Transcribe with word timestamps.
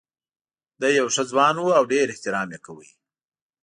دی 0.79 0.91
یو 0.99 1.07
ښه 1.15 1.23
ځوان 1.31 1.55
و 1.59 1.67
او 1.77 1.83
ډېر 1.91 2.05
احترام 2.11 2.47
یې 2.53 2.59
کاوه. 2.65 2.87